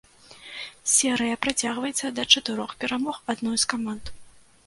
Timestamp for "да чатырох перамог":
2.19-3.21